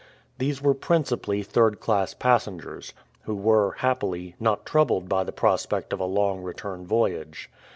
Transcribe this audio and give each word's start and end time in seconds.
These 0.39 0.63
were 0.63 0.73
principally 0.73 1.43
third 1.43 1.79
class 1.79 2.15
passengers, 2.15 2.91
who 3.25 3.35
were, 3.35 3.73
happily, 3.73 4.35
not 4.39 4.65
troubled 4.65 5.07
by 5.07 5.23
the 5.23 5.31
prospect 5.31 5.93
of 5.93 5.99
a 5.99 6.05
long 6.05 6.41
return 6.41 6.87
voyage. 6.87 7.51